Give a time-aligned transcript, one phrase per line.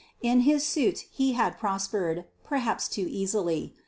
[0.23, 3.75] In his suit he had prospered perhaps too easily.